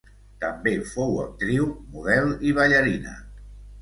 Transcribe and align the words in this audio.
També 0.43 0.71
fou 0.93 1.13
actriu, 1.25 1.69
model 1.97 2.33
i 2.49 2.55
ballarina. 2.61 3.19